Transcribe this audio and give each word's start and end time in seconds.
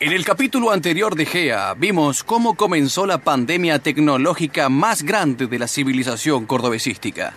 En 0.00 0.12
el 0.12 0.24
capítulo 0.24 0.72
anterior 0.72 1.14
de 1.14 1.24
GEA 1.24 1.72
vimos 1.74 2.24
cómo 2.24 2.56
comenzó 2.56 3.06
la 3.06 3.18
pandemia 3.18 3.78
tecnológica 3.78 4.68
más 4.68 5.04
grande 5.04 5.46
de 5.46 5.58
la 5.58 5.68
civilización 5.68 6.46
cordobesística. 6.46 7.32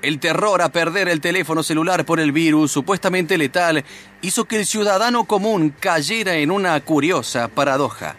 El 0.00 0.18
terror 0.18 0.62
a 0.62 0.70
perder 0.70 1.08
el 1.08 1.20
teléfono 1.20 1.62
celular 1.62 2.06
por 2.06 2.18
el 2.18 2.32
virus 2.32 2.72
supuestamente 2.72 3.36
letal 3.36 3.84
hizo 4.22 4.46
que 4.46 4.56
el 4.56 4.66
ciudadano 4.66 5.24
común 5.24 5.74
cayera 5.78 6.36
en 6.36 6.50
una 6.50 6.80
curiosa 6.80 7.48
paradoja. 7.48 8.16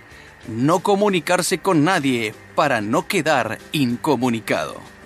No 0.47 0.79
comunicarse 0.79 1.57
con 1.57 1.83
nadie 1.83 2.35
para 2.53 2.81
no 2.81 3.07
quedar 3.07 3.57
incomunicado. 3.71 4.98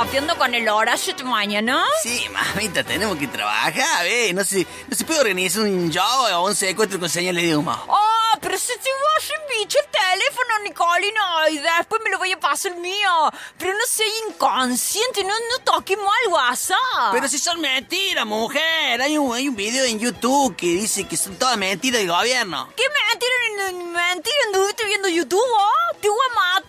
Whatsappeando 0.00 0.36
con 0.38 0.54
el 0.54 0.66
Horacio 0.68 1.14
mañana? 1.24 1.84
Sí, 2.02 2.24
mamita, 2.30 2.82
tenemos 2.84 3.18
que 3.18 3.26
trabajar, 3.28 4.06
¿eh? 4.06 4.32
No 4.32 4.44
se, 4.44 4.66
no 4.88 4.96
se 4.96 5.04
puede 5.04 5.20
organizar 5.20 5.62
un 5.62 5.92
job 5.92 6.32
o 6.34 6.46
un 6.46 6.54
secuestro 6.54 6.98
con 6.98 7.08
señales 7.10 7.42
de 7.44 7.54
humo. 7.56 7.76
Oh, 7.86 7.98
pero 8.40 8.56
si 8.56 8.68
te 8.68 8.74
vas 8.90 9.30
a 9.30 9.58
bicho 9.58 9.78
el 9.78 9.86
teléfono, 9.90 10.58
Nicolino, 10.64 11.48
y 11.50 11.58
después 11.58 12.00
me 12.02 12.10
lo 12.10 12.16
voy 12.18 12.32
a 12.32 12.40
pasar 12.40 12.72
el 12.72 12.78
mío. 12.78 13.30
Pero 13.58 13.74
no 13.74 13.80
seas 13.86 14.08
inconsciente, 14.28 15.22
no, 15.24 15.34
no 15.34 15.58
toques 15.64 15.98
mal 15.98 16.32
WhatsApp. 16.32 16.78
Pero 17.12 17.28
si 17.28 17.38
son 17.38 17.60
mentiras, 17.60 18.24
mujer. 18.24 19.02
Hay 19.02 19.18
un, 19.18 19.34
hay 19.34 19.48
un 19.48 19.56
video 19.56 19.84
en 19.84 19.98
YouTube 19.98 20.56
que 20.56 20.66
dice 20.66 21.06
que 21.06 21.16
son 21.18 21.36
todas 21.36 21.58
mentiras 21.58 22.00
del 22.00 22.08
gobierno. 22.10 22.72
¿Qué 22.74 22.84
mentira, 22.88 23.72
ni- 23.72 23.78
ni 23.78 23.84
mentira? 23.90 24.36
¿Anduviste 24.46 24.84
viendo 24.86 25.08
YouTube, 25.08 25.42
oh? 25.44 25.96
Te 26.00 26.08
voy 26.08 26.18
a 26.30 26.34
matar, 26.34 26.59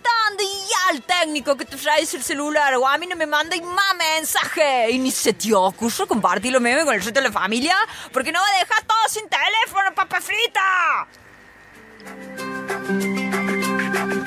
técnico 1.20 1.58
que 1.58 1.66
te 1.66 1.78
traes 1.78 2.14
el 2.14 2.24
celular, 2.24 2.76
o 2.76 2.88
a 2.88 2.98
mí 2.98 3.08
no 3.08 3.16
me 3.16 3.26
mandáis 3.26 3.64
más 3.64 3.96
mensaje. 3.98 4.92
Y 4.92 5.00
ni 5.00 5.12
se 5.12 5.34
te 5.34 5.54
ocurre 5.54 6.08
compartir 6.08 6.52
los 6.52 6.62
con 6.62 6.94
el 6.94 7.02
resto 7.02 7.12
de 7.12 7.22
la 7.22 7.32
familia, 7.32 7.76
porque 8.12 8.32
no 8.32 8.40
va 8.40 8.46
a 8.56 8.60
dejar 8.60 8.84
todo 8.84 8.98
sin 9.10 9.28
teléfono, 9.28 9.94
papa 9.96 10.20
frita. 10.22 11.08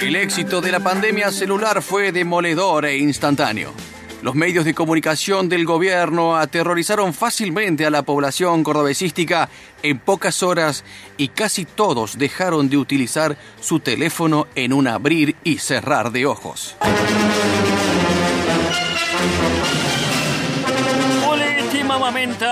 El 0.00 0.16
éxito 0.16 0.60
de 0.60 0.70
la 0.70 0.80
pandemia 0.80 1.30
celular 1.32 1.82
fue 1.82 2.12
demoledor 2.12 2.84
e 2.84 2.98
instantáneo. 2.98 3.72
Los 4.25 4.34
medios 4.34 4.64
de 4.64 4.72
comunicación 4.72 5.50
del 5.50 5.67
gobierno 5.67 6.39
aterrorizaron 6.39 7.12
fácilmente 7.12 7.84
a 7.84 7.91
la 7.91 8.05
población 8.05 8.64
cordobesística 8.64 9.50
en 9.83 9.98
pocas 9.98 10.42
horas 10.42 10.83
y 11.19 11.28
casi 11.28 11.67
todos 11.67 12.17
dejaron 12.17 12.70
de 12.70 12.78
utilizar 12.78 13.36
su 13.61 13.80
teléfono 13.80 14.47
en 14.55 14.72
un 14.72 14.89
abrir 14.89 15.36
y 15.45 15.58
cerrar 15.58 16.11
de 16.11 16.25
ojos. 16.25 16.75
Último 21.63 21.98
momento. 21.98 22.46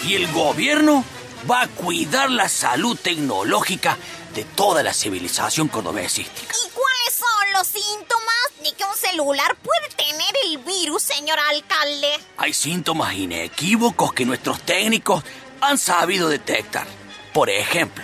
Y 0.06 0.14
el 0.14 0.30
gobierno 0.32 1.04
va 1.50 1.62
a 1.62 1.68
cuidar 1.68 2.30
la 2.30 2.48
salud 2.48 2.96
tecnológica 2.96 3.96
de 4.34 4.44
toda 4.44 4.82
la 4.82 4.92
civilización 4.92 5.68
cordobesística. 5.68 6.54
¿Y 6.66 6.70
cuáles 6.70 7.14
son 7.14 7.52
los 7.52 7.66
síntomas 7.66 8.34
de 8.62 8.72
que 8.76 8.84
un 8.84 8.96
celular 8.96 9.56
puede 9.56 9.88
tener 9.96 10.34
el 10.46 10.58
virus, 10.58 11.02
señor 11.02 11.38
alcalde? 11.38 12.08
Hay 12.36 12.52
síntomas 12.52 13.14
inequívocos 13.14 14.12
que 14.12 14.24
nuestros 14.24 14.60
técnicos 14.62 15.22
han 15.60 15.78
sabido 15.78 16.28
detectar. 16.28 16.86
Por 17.32 17.50
ejemplo, 17.50 18.02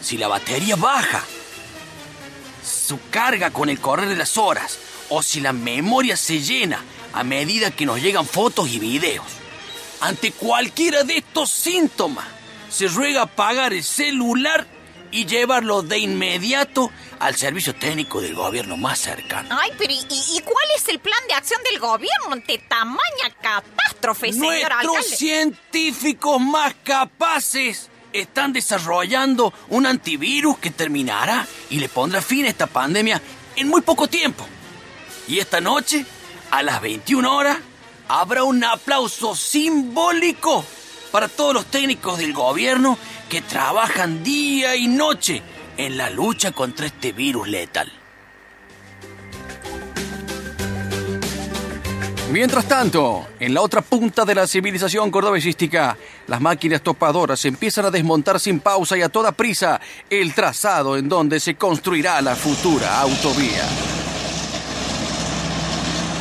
si 0.00 0.18
la 0.18 0.28
batería 0.28 0.76
baja, 0.76 1.24
su 2.64 2.98
carga 3.10 3.50
con 3.50 3.68
el 3.68 3.80
correr 3.80 4.08
de 4.08 4.16
las 4.16 4.36
horas, 4.36 4.78
o 5.08 5.22
si 5.22 5.40
la 5.40 5.52
memoria 5.52 6.16
se 6.16 6.40
llena 6.40 6.84
a 7.12 7.24
medida 7.24 7.70
que 7.70 7.86
nos 7.86 8.00
llegan 8.00 8.26
fotos 8.26 8.68
y 8.68 8.78
videos. 8.78 9.26
Ante 10.00 10.32
cualquiera 10.32 11.02
de 11.02 11.18
estos 11.18 11.50
síntomas, 11.50 12.26
se 12.70 12.88
ruega 12.88 13.22
apagar 13.22 13.72
el 13.72 13.82
celular 13.82 14.66
y 15.10 15.26
llevarlo 15.26 15.82
de 15.82 15.98
inmediato 15.98 16.90
al 17.18 17.34
servicio 17.34 17.74
técnico 17.74 18.20
del 18.20 18.34
gobierno 18.34 18.76
más 18.76 18.98
cercano. 18.98 19.48
Ay, 19.58 19.70
pero 19.78 19.92
¿y, 19.92 20.06
y 20.10 20.40
cuál 20.42 20.66
es 20.76 20.86
el 20.88 21.00
plan 21.00 21.18
de 21.28 21.34
acción 21.34 21.60
del 21.64 21.80
gobierno 21.80 22.32
ante 22.32 22.58
tamaña 22.58 23.34
catástrofe, 23.40 24.32
señor 24.32 24.48
Nuestros 24.50 24.96
alcalde? 24.96 25.16
científicos 25.16 26.40
más 26.40 26.74
capaces 26.84 27.88
están 28.12 28.52
desarrollando 28.52 29.52
un 29.68 29.86
antivirus 29.86 30.58
que 30.58 30.70
terminará 30.70 31.46
y 31.70 31.78
le 31.78 31.88
pondrá 31.88 32.22
fin 32.22 32.44
a 32.46 32.48
esta 32.48 32.66
pandemia 32.66 33.20
en 33.56 33.68
muy 33.68 33.80
poco 33.80 34.08
tiempo. 34.08 34.46
Y 35.26 35.38
esta 35.38 35.60
noche, 35.60 36.06
a 36.50 36.62
las 36.62 36.80
21 36.80 37.34
horas, 37.36 37.58
habrá 38.08 38.42
un 38.44 38.64
aplauso 38.64 39.34
simbólico 39.36 40.64
para 41.12 41.28
todos 41.28 41.54
los 41.54 41.66
técnicos 41.66 42.18
del 42.18 42.32
gobierno 42.32 42.98
que 43.28 43.42
trabajan 43.42 44.24
día 44.24 44.76
y 44.76 44.88
noche 44.88 45.42
en 45.76 45.96
la 45.96 46.10
lucha 46.10 46.52
contra 46.52 46.86
este 46.86 47.12
virus 47.12 47.48
letal. 47.48 47.92
Mientras 52.30 52.68
tanto, 52.68 53.26
en 53.40 53.54
la 53.54 53.62
otra 53.62 53.80
punta 53.80 54.26
de 54.26 54.34
la 54.34 54.46
civilización 54.46 55.10
cordobesística, 55.10 55.96
las 56.26 56.40
máquinas 56.42 56.82
topadoras 56.82 57.42
empiezan 57.46 57.86
a 57.86 57.90
desmontar 57.90 58.38
sin 58.38 58.60
pausa 58.60 58.98
y 58.98 59.02
a 59.02 59.08
toda 59.08 59.32
prisa 59.32 59.80
el 60.10 60.34
trazado 60.34 60.98
en 60.98 61.08
donde 61.08 61.40
se 61.40 61.54
construirá 61.54 62.20
la 62.20 62.36
futura 62.36 63.00
autovía. 63.00 63.64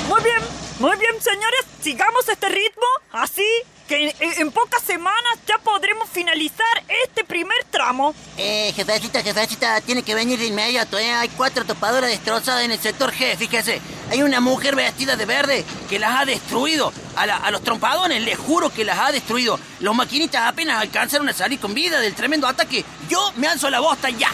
Muy 0.08 0.24
bien, 0.24 0.42
muy 0.80 0.98
bien, 0.98 1.22
señores. 1.22 1.77
Sigamos 1.88 2.28
este 2.28 2.50
ritmo, 2.50 2.86
así 3.14 3.48
que 3.88 4.14
en, 4.20 4.42
en 4.42 4.52
pocas 4.52 4.84
semanas 4.84 5.40
ya 5.48 5.58
podremos 5.60 6.10
finalizar 6.10 6.84
este 7.06 7.24
primer 7.24 7.56
tramo. 7.72 8.14
Eh, 8.36 8.74
jefecita, 8.76 9.24
jefecita, 9.24 9.80
tiene 9.80 10.04
que 10.04 10.14
venir 10.14 10.38
de 10.38 10.48
inmediato, 10.48 11.00
¿eh? 11.00 11.14
Hay 11.14 11.30
cuatro 11.30 11.64
topadoras 11.64 12.10
destrozadas 12.10 12.66
en 12.66 12.72
el 12.72 12.80
sector 12.80 13.14
G, 13.14 13.38
fíjese. 13.38 13.80
Hay 14.12 14.22
una 14.22 14.42
mujer 14.42 14.76
vestida 14.76 15.16
de 15.16 15.26
verde 15.26 15.64
que 15.90 15.98
las 15.98 16.20
ha 16.20 16.26
destruido. 16.26 16.92
A, 17.16 17.52
los 17.52 17.64
trompadones, 17.64 18.22
les 18.22 18.38
juro 18.38 18.70
que 18.70 18.84
las 18.84 19.00
ha 19.00 19.14
destruido. 19.14 19.58
Los 19.80 19.96
maquinitas 19.96 20.42
apenas 20.46 20.82
alcanzaron 20.82 21.30
a 21.30 21.34
salir 21.34 21.58
con 21.58 21.74
vida 21.74 22.02
del 22.02 22.16
tremendo 22.16 22.48
ataque. 22.48 22.84
Yo 23.08 23.32
me 23.38 23.48
alzo 23.48 23.70
la 23.70 23.80
bosta 23.80 24.10
ya. 24.10 24.30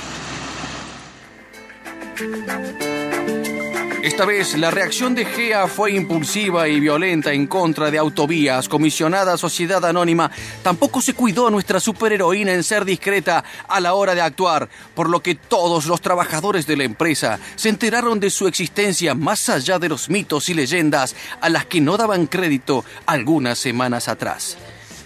Esta 4.03 4.25
vez 4.25 4.57
la 4.57 4.69
reacción 4.69 5.15
de 5.15 5.23
GEA 5.23 5.65
fue 5.65 5.93
impulsiva 5.93 6.67
y 6.67 6.81
violenta 6.81 7.31
en 7.31 7.47
contra 7.47 7.89
de 7.89 7.97
Autovías, 7.97 8.67
comisionada 8.67 9.37
Sociedad 9.37 9.85
Anónima. 9.85 10.29
Tampoco 10.61 11.01
se 11.01 11.13
cuidó 11.13 11.49
nuestra 11.49 11.79
superheroína 11.79 12.51
en 12.51 12.65
ser 12.65 12.83
discreta 12.83 13.45
a 13.65 13.79
la 13.79 13.93
hora 13.93 14.13
de 14.13 14.19
actuar, 14.19 14.67
por 14.93 15.09
lo 15.09 15.23
que 15.23 15.35
todos 15.35 15.85
los 15.85 16.01
trabajadores 16.01 16.67
de 16.67 16.75
la 16.75 16.83
empresa 16.83 17.39
se 17.55 17.69
enteraron 17.69 18.19
de 18.19 18.29
su 18.29 18.45
existencia 18.45 19.15
más 19.15 19.47
allá 19.47 19.79
de 19.79 19.87
los 19.87 20.09
mitos 20.09 20.49
y 20.49 20.53
leyendas 20.53 21.15
a 21.39 21.47
las 21.47 21.65
que 21.65 21.79
no 21.79 21.95
daban 21.95 22.27
crédito 22.27 22.83
algunas 23.05 23.57
semanas 23.57 24.09
atrás. 24.09 24.57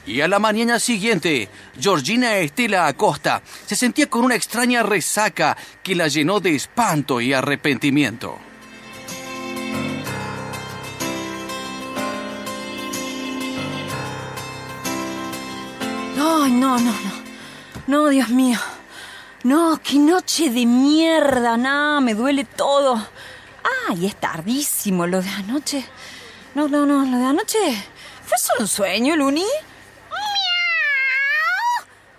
Y 0.08 0.22
a 0.22 0.28
la 0.28 0.40
mañana 0.40 0.80
siguiente, 0.80 1.50
Georgina 1.80 2.38
Estela 2.38 2.88
Acosta 2.88 3.44
se 3.68 3.76
sentía 3.76 4.10
con 4.10 4.26
una 4.26 4.34
extraña 4.34 4.82
resaca 4.82 5.56
que 5.84 5.94
la 5.94 6.08
llenó 6.08 6.40
de 6.40 6.56
espanto 6.56 7.22
y 7.22 7.34
arrepentimiento. 7.34 8.40
Ay, 16.30 16.52
no, 16.52 16.78
no, 16.78 16.92
no. 16.92 17.12
No, 17.88 18.10
Dios 18.10 18.30
mío. 18.30 18.60
No, 19.44 19.80
qué 19.82 19.96
noche 19.98 20.50
de 20.50 20.66
mierda, 20.66 21.56
nada, 21.58 22.02
me 22.02 22.14
duele 22.14 22.44
todo. 22.44 23.02
Ay, 23.90 24.06
es 24.08 24.16
tardísimo 24.18 25.08
lo 25.08 25.22
de 25.22 25.30
anoche. 25.30 25.86
No, 26.56 26.68
no, 26.68 26.86
no, 26.86 27.06
lo 27.06 27.18
de 27.18 27.26
anoche. 27.26 27.58
¿Fue 28.26 28.38
solo 28.38 28.62
un 28.62 28.68
sueño, 28.68 29.16
Luni? 29.16 29.46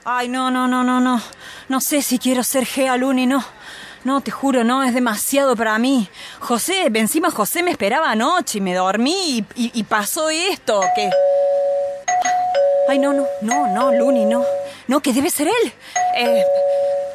Ay, 0.04 0.28
no, 0.28 0.50
no, 0.50 0.66
no, 0.68 0.82
no, 0.84 1.00
no. 1.00 1.20
No 1.68 1.80
sé 1.82 2.00
si 2.00 2.18
quiero 2.18 2.42
ser 2.42 2.64
Gea 2.64 2.96
Luni, 2.96 3.26
no. 3.26 3.44
No, 4.04 4.20
te 4.22 4.30
juro, 4.30 4.64
no, 4.64 4.82
es 4.84 4.94
demasiado 4.94 5.54
para 5.54 5.78
mí. 5.78 6.08
José, 6.40 6.90
encima 6.94 7.30
José 7.30 7.62
me 7.62 7.72
esperaba 7.72 8.10
anoche 8.12 8.56
y 8.58 8.60
me 8.62 8.72
dormí 8.74 9.38
y, 9.38 9.44
y- 9.64 9.70
y 9.74 9.82
pasó 9.82 10.30
esto, 10.30 10.80
que... 10.94 11.10
Ay, 12.88 12.98
no, 12.98 13.12
no, 13.12 13.26
no, 13.42 13.66
no, 13.68 13.92
Luni, 13.92 14.24
no. 14.24 14.44
No, 14.86 15.00
que 15.00 15.12
debe 15.12 15.30
ser 15.30 15.48
él. 15.48 15.72
Eh, 16.16 16.42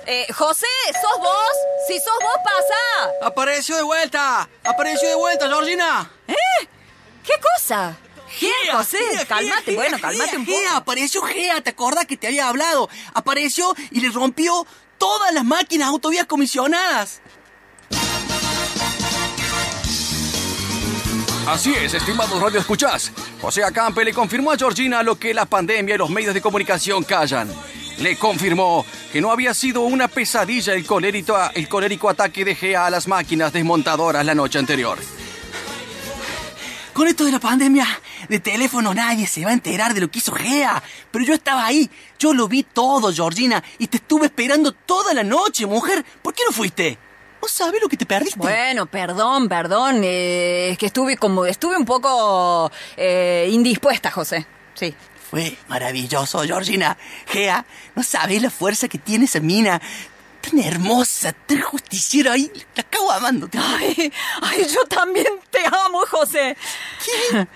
eh, 0.06 0.28
José, 0.34 0.68
¿sos 1.02 1.18
vos? 1.20 1.56
Si 1.88 1.98
sos 2.00 2.14
vos, 2.22 2.38
pasa. 2.44 3.26
¡Apareció 3.26 3.76
de 3.78 3.82
vuelta! 3.84 4.48
¡Apareció 4.64 5.10
de 5.10 5.16
vuelta, 5.16 5.48
Georgina! 5.48 6.12
¿Qué 6.28 7.34
cosa? 7.42 7.98
¿Qué, 8.40 8.52
José? 8.72 8.98
Gea, 8.98 9.26
cálmate, 9.26 9.64
Gea, 9.72 9.76
bueno, 9.76 9.98
Gea, 9.98 10.10
cálmate 10.10 10.38
un 10.38 10.46
Gea, 10.46 10.64
poco. 10.70 10.78
apareció 10.78 11.22
Gea, 11.24 11.62
¿te 11.62 11.70
acordás 11.72 12.06
que 12.06 12.18
te 12.18 12.28
había 12.28 12.50
hablado? 12.50 12.90
Apareció 13.14 13.74
y 13.92 14.02
le 14.02 14.10
rompió 14.10 14.68
todas 14.98 15.34
las 15.34 15.44
máquinas 15.44 15.88
autovías 15.90 16.26
comisionadas. 16.26 17.22
Así 21.54 21.72
es, 21.72 21.94
estimados 21.94 22.42
Radio 22.42 22.60
Escuchás. 22.60 23.12
José 23.40 23.64
Acampe 23.64 24.04
le 24.04 24.12
confirmó 24.12 24.52
a 24.52 24.58
Georgina 24.58 25.04
lo 25.04 25.20
que 25.20 25.36
la 25.36 25.46
pandemia 25.46 25.94
y 25.94 25.98
los 26.00 26.10
medios 26.10 26.34
de 26.34 26.42
comunicación 26.42 27.04
callan. 27.04 27.48
Le 28.00 28.18
confirmó 28.18 28.84
que 29.12 29.22
no 29.22 29.32
había 29.32 29.54
sido 29.54 29.82
una 29.82 30.08
pesadilla 30.08 30.74
el 30.74 30.84
colérico, 30.88 32.10
ataque 32.10 32.44
de 32.44 32.56
Gea 32.56 32.88
a 32.88 32.90
las 32.90 33.08
máquinas 33.08 33.54
desmontadoras 33.54 34.26
la 34.26 34.34
noche 34.34 34.58
anterior. 34.58 34.98
Con 36.92 37.08
esto 37.08 37.24
de 37.24 37.34
la 37.34 37.40
pandemia 37.40 37.86
de 38.28 38.40
teléfono 38.40 38.92
nadie 38.92 39.28
se 39.28 39.46
va 39.46 39.52
a 39.52 39.54
enterar 39.54 39.94
de 39.94 40.02
lo 40.02 40.10
que 40.10 40.18
hizo 40.18 40.34
Gea. 40.34 40.82
Pero 41.12 41.24
yo 41.24 41.36
estaba 41.36 41.68
ahí, 41.68 41.88
yo 42.18 42.34
lo 42.34 42.48
vi 42.48 42.64
todo, 42.64 43.14
Georgina, 43.14 43.64
y 43.78 43.86
te 43.86 43.98
estuve 43.98 44.26
esperando 44.26 44.72
toda 44.72 45.14
la 45.14 45.24
noche, 45.24 45.68
mujer. 45.68 46.04
¿Por 46.24 46.34
qué 46.34 46.42
no 46.48 46.52
fuiste? 46.52 46.98
¿No 47.44 47.50
sabes 47.50 47.82
lo 47.82 47.90
que 47.90 47.98
te 47.98 48.06
perdiste? 48.06 48.40
Bueno, 48.40 48.86
perdón, 48.86 49.50
perdón. 49.50 50.02
eh, 50.06 50.70
es 50.72 50.78
que 50.78 50.86
estuve 50.86 51.18
como, 51.18 51.46
estuve 51.46 51.76
un 51.76 51.84
poco 51.84 52.72
eh, 52.96 53.50
indispuesta, 53.52 54.10
José. 54.12 54.46
Sí. 54.76 54.96
Fue 55.30 55.58
maravilloso, 55.68 56.42
Georgina. 56.44 56.98
Gea, 57.28 57.66
no 57.96 58.04
sabes 58.04 58.42
la 58.42 58.50
fuerza 58.50 58.88
que 58.88 58.98
tiene 58.98 59.26
esa 59.26 59.42
mina. 59.42 59.82
Tan 60.40 60.58
hermosa, 60.58 61.34
tan 61.34 61.60
justiciera. 61.60 62.32
Ay, 62.32 62.50
la 62.76 62.82
acabo 62.82 63.12
amando. 63.12 63.50
Ay, 63.58 64.10
ay, 64.42 64.66
yo 64.74 64.86
también 64.86 65.28
te 65.50 65.60
amo, 65.66 66.06
José. 66.10 66.56
¿Qué? 67.04 67.48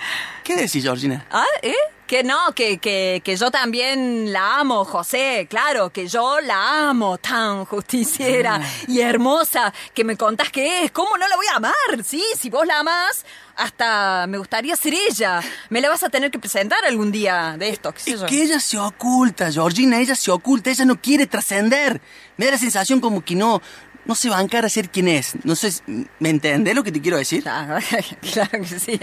¿Qué 0.44 0.56
decís, 0.58 0.84
Georgina? 0.84 1.26
¿Ah? 1.32 1.46
¿Eh? 1.62 1.74
Que 2.08 2.24
no, 2.24 2.54
que, 2.56 2.78
que, 2.78 3.22
que 3.24 3.36
yo 3.36 3.52
también 3.52 4.32
la 4.32 4.60
amo, 4.60 4.86
José, 4.86 5.46
claro, 5.50 5.90
que 5.90 6.08
yo 6.08 6.40
la 6.40 6.90
amo, 6.90 7.18
tan 7.18 7.66
justiciera 7.66 8.62
y 8.88 9.02
hermosa, 9.02 9.74
que 9.94 10.06
me 10.06 10.16
contás 10.16 10.50
que 10.50 10.86
es, 10.86 10.92
¿cómo 10.92 11.18
no 11.18 11.28
la 11.28 11.36
voy 11.36 11.46
a 11.52 11.58
amar? 11.58 11.74
Sí, 12.06 12.24
si 12.40 12.50
vos 12.50 12.66
la 12.66 12.80
amás, 12.80 13.26
hasta 13.58 14.26
me 14.28 14.38
gustaría 14.38 14.76
ser 14.78 14.94
ella. 14.94 15.42
Me 15.70 15.82
la 15.82 15.90
vas 15.90 16.02
a 16.04 16.10
tener 16.10 16.32
que 16.32 16.40
presentar 16.40 16.86
algún 16.86 17.12
día 17.12 17.56
de 17.60 17.70
esto, 17.70 17.92
qué 17.94 18.00
sé 18.00 18.12
Es 18.12 18.22
yo. 18.22 18.26
que 18.26 18.42
ella 18.42 18.60
se 18.62 18.78
oculta, 18.78 19.52
Georgina, 19.52 20.00
ella 20.00 20.16
se 20.16 20.32
oculta, 20.32 20.70
ella 20.70 20.86
no 20.86 21.02
quiere 21.02 21.28
trascender. 21.28 22.00
Me 22.38 22.46
da 22.46 22.52
la 22.52 22.58
sensación 22.58 23.02
como 23.02 23.22
que 23.26 23.36
no, 23.36 23.62
no 24.08 24.16
se 24.16 24.30
va 24.30 24.40
a 24.40 24.70
ser 24.70 24.90
quien 24.90 25.10
es. 25.10 25.34
No 25.44 25.56
sé, 25.56 25.74
¿me 26.20 26.30
entendés 26.30 26.74
lo 26.74 26.84
que 26.84 26.92
te 26.92 27.02
quiero 27.02 27.18
decir? 27.18 27.44
Claro, 27.44 27.78
claro 28.34 28.52
que 28.52 28.80
sí. 28.80 29.00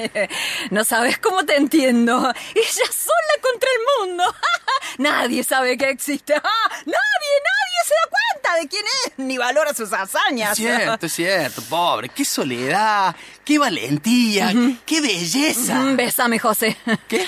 No 0.71 0.83
sabes 0.85 1.19
cómo 1.19 1.45
te 1.45 1.57
entiendo. 1.57 2.19
Ella 2.55 2.93
sola 2.93 3.35
contra 3.43 3.69
el 3.71 4.07
mundo. 4.09 4.25
Nadie 4.99 5.45
sabe 5.45 5.77
que 5.77 5.91
existe. 5.91 6.35
Nadie, 6.35 6.43
nadie 6.87 7.81
se 7.87 7.95
da 7.95 8.11
cuenta 8.11 8.61
de 8.63 8.69
quién 8.69 8.85
es, 9.05 9.13
ni 9.19 9.37
valora 9.37 9.75
sus 9.75 9.93
hazañas. 9.93 10.53
Es 10.53 10.57
cierto, 10.59 11.07
es 11.07 11.13
cierto, 11.13 11.63
pobre. 11.63 12.09
Qué 12.09 12.25
soledad, 12.25 13.15
qué 13.45 13.59
valentía, 13.59 14.53
qué 14.87 15.01
belleza. 15.01 15.83
Besame, 15.95 16.39
José. 16.39 16.77
¿Qué? 17.09 17.27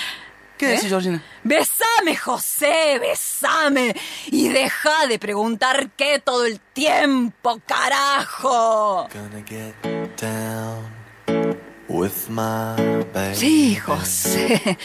¿Qué 0.57 0.65
¿Eh? 0.65 0.69
decís, 0.71 0.89
Georgina? 0.89 1.23
Besame, 1.43 2.15
José, 2.15 2.97
besame. 2.99 3.95
Y 4.31 4.49
deja 4.49 5.05
de 5.07 5.19
preguntar 5.19 5.91
qué 5.95 6.19
todo 6.19 6.45
el 6.45 6.59
tiempo, 6.59 7.61
carajo. 7.65 9.07
Gonna 9.13 9.43
get 9.47 9.75
down 10.19 11.57
with 11.87 12.27
my 12.29 13.03
baby. 13.13 13.35
Sí, 13.35 13.75
José. 13.75 14.77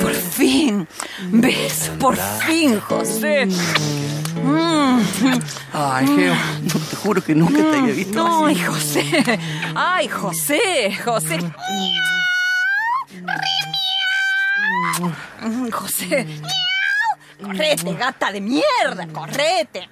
Por 0.00 0.14
fin. 0.14 0.86
¿Ves? 1.32 1.90
Por 1.98 2.16
fin, 2.16 2.80
José. 2.80 3.46
Mm. 3.46 5.00
Ay, 5.72 6.06
Geo, 6.06 6.34
no, 6.62 6.80
te 6.88 6.96
juro 6.96 7.22
que 7.22 7.34
nunca 7.34 7.58
te 7.58 7.76
había 7.76 7.92
visto 7.92 8.24
Ay, 8.46 8.54
así. 8.54 8.64
José. 8.64 9.38
Ay, 9.74 10.08
José. 10.08 10.96
José. 11.04 11.38
Mm, 14.98 15.70
José. 15.70 16.26
Correte, 17.42 17.94
gata 17.94 18.32
de 18.32 18.40
mierda. 18.40 19.06
Correte. 19.12 19.88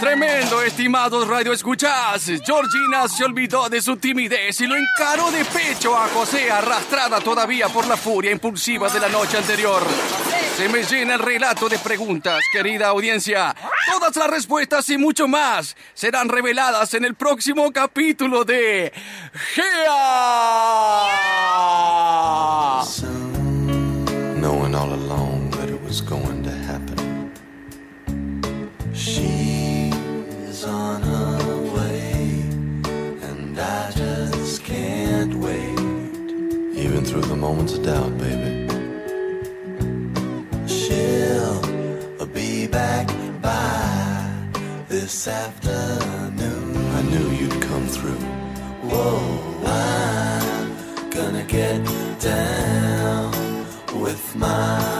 Tremendo, 0.00 0.62
estimados 0.62 1.26
Radio 1.26 1.52
Escuchás. 1.52 2.26
Georgina 2.44 3.08
se 3.08 3.24
olvidó 3.24 3.68
de 3.68 3.80
su 3.80 3.96
timidez 3.96 4.60
y 4.60 4.66
lo 4.66 4.76
encaró 4.76 5.30
de 5.30 5.44
pecho 5.44 5.96
a 5.96 6.06
José, 6.08 6.50
arrastrada 6.50 7.20
todavía 7.20 7.68
por 7.68 7.86
la 7.86 7.96
furia 7.96 8.30
impulsiva 8.30 8.90
de 8.90 9.00
la 9.00 9.08
noche 9.08 9.38
anterior. 9.38 9.82
Se 10.56 10.68
me 10.68 10.82
llena 10.84 11.14
el 11.14 11.20
relato 11.20 11.68
de 11.68 11.78
preguntas, 11.78 12.40
querida 12.52 12.88
audiencia. 12.88 13.54
Todas 13.90 14.14
las 14.16 14.28
respuestas 14.28 14.88
y 14.90 14.98
mucho 14.98 15.28
más 15.28 15.76
serán 15.94 16.28
reveladas 16.28 16.92
en 16.94 17.04
el 17.04 17.14
próximo 17.14 17.72
capítulo 17.72 18.44
de 18.44 18.92
GEA. 19.54 21.35
afternoon. 45.28 46.76
I 46.76 47.02
knew 47.02 47.30
you'd 47.30 47.62
come 47.62 47.86
through. 47.86 48.20
Whoa, 48.88 49.62
I'm 49.64 51.10
gonna 51.10 51.44
get 51.44 51.84
down 52.20 53.32
with 54.00 54.34
my. 54.36 54.95